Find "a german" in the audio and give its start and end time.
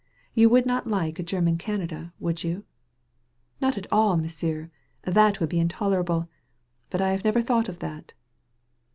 1.19-1.59